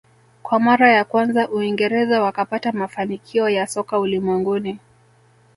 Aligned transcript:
Kwa 0.43 0.59
mara 0.59 0.89
ya 0.93 1.03
kwanza 1.05 1.49
uingereza 1.49 2.21
wakapata 2.21 2.71
mafanikio 2.71 3.49
ya 3.49 3.67
soka 3.67 3.99
ulimwenguni 3.99 4.79